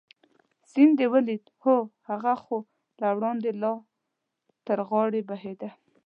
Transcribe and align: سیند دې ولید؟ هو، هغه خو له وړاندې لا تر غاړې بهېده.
سیند 0.71 0.93
دې 0.99 1.07
ولید؟ 1.13 1.43
هو، 1.63 1.75
هغه 2.09 2.33
خو 2.43 2.57
له 3.01 3.07
وړاندې 3.17 3.49
لا 3.61 3.73
تر 4.65 4.79
غاړې 4.89 5.21
بهېده. 5.29 5.69